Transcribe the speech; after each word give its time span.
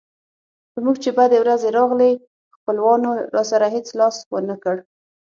په 0.71 0.79
موږ 0.83 0.95
چې 1.03 1.09
بدې 1.17 1.37
ورځې 1.41 1.69
راغلې 1.77 2.11
خپلوانو 2.55 3.09
راسره 3.35 3.67
هېڅ 3.75 3.87
لاس 3.99 4.15
ونه 4.31 4.55
کړ. 4.63 4.75